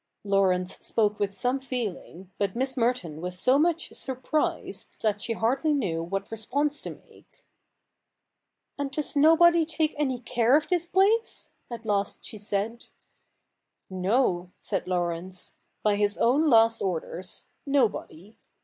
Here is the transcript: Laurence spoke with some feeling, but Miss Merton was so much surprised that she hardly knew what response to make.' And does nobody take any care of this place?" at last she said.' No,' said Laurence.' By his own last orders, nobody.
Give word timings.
Laurence 0.23 0.79
spoke 0.81 1.19
with 1.19 1.31
some 1.31 1.59
feeling, 1.59 2.31
but 2.39 2.55
Miss 2.55 2.75
Merton 2.75 3.21
was 3.21 3.37
so 3.37 3.59
much 3.59 3.89
surprised 3.93 4.89
that 5.01 5.21
she 5.21 5.33
hardly 5.33 5.75
knew 5.75 6.01
what 6.01 6.31
response 6.31 6.81
to 6.81 6.99
make.' 7.07 7.45
And 8.79 8.89
does 8.89 9.15
nobody 9.15 9.63
take 9.63 9.93
any 9.99 10.17
care 10.19 10.57
of 10.57 10.67
this 10.67 10.89
place?" 10.89 11.51
at 11.69 11.85
last 11.85 12.25
she 12.25 12.39
said.' 12.39 12.85
No,' 14.07 14.49
said 14.59 14.87
Laurence.' 14.87 15.53
By 15.83 15.97
his 15.97 16.17
own 16.17 16.49
last 16.49 16.81
orders, 16.81 17.45
nobody. 17.67 18.35